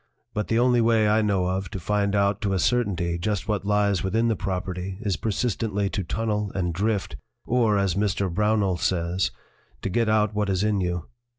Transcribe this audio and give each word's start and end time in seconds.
But 0.33 0.47
the 0.47 0.57
only 0.57 0.81
way 0.81 1.07
I 1.07 1.21
know 1.21 1.45
of 1.45 1.69
to 1.69 1.79
find 1.79 2.15
out 2.15 2.41
to 2.41 2.53
a 2.53 2.59
certainty 2.59 3.19
just 3.19 3.47
what 3.47 3.65
lies 3.67 4.01
within 4.03 4.29
the 4.29 4.35
property 4.35 4.97
is 5.01 5.15
persistently 5.15 5.91
to 5.91 6.03
tunnel 6.03 6.51
and 6.55 6.73
drift, 6.73 7.17
or, 7.45 7.77
as 7.77 7.93
Mr. 7.93 8.27
Brownell 8.27 8.77
says, 8.77 9.29
'to 9.83 9.89
get 9.89 10.09
out 10.09 10.33
what 10.33 10.49
is 10.49 10.63
in 10.63 10.81
you.' 10.81 11.07